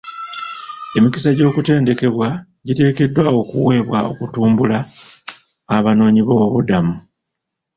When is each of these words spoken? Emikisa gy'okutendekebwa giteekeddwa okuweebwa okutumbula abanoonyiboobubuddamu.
Emikisa 0.97 1.29
gy'okutendekebwa 1.37 2.27
giteekeddwa 2.65 3.23
okuweebwa 3.41 3.99
okutumbula 4.11 4.79
abanoonyiboobubuddamu. 5.75 6.93